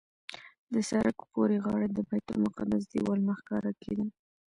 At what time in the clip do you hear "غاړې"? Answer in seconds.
1.65-1.87